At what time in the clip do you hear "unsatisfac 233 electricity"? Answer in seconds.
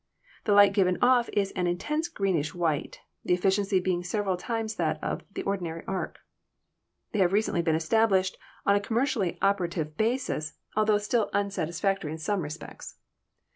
11.35-12.01